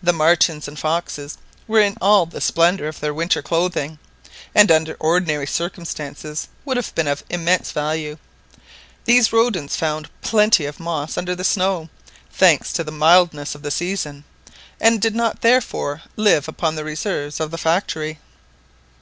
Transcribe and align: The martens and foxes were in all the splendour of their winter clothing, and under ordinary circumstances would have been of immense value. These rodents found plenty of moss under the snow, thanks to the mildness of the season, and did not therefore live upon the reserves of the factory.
The 0.00 0.12
martens 0.12 0.68
and 0.68 0.78
foxes 0.78 1.38
were 1.66 1.80
in 1.80 1.96
all 2.00 2.24
the 2.24 2.40
splendour 2.40 2.86
of 2.86 3.00
their 3.00 3.12
winter 3.12 3.42
clothing, 3.42 3.98
and 4.54 4.70
under 4.70 4.94
ordinary 5.00 5.48
circumstances 5.48 6.46
would 6.64 6.76
have 6.76 6.94
been 6.94 7.08
of 7.08 7.24
immense 7.28 7.72
value. 7.72 8.16
These 9.06 9.32
rodents 9.32 9.74
found 9.74 10.08
plenty 10.20 10.66
of 10.66 10.78
moss 10.78 11.18
under 11.18 11.34
the 11.34 11.42
snow, 11.42 11.88
thanks 12.30 12.72
to 12.74 12.84
the 12.84 12.92
mildness 12.92 13.56
of 13.56 13.62
the 13.62 13.72
season, 13.72 14.22
and 14.80 15.02
did 15.02 15.16
not 15.16 15.40
therefore 15.40 16.02
live 16.14 16.46
upon 16.46 16.76
the 16.76 16.84
reserves 16.84 17.40
of 17.40 17.50
the 17.50 17.58
factory. 17.58 18.20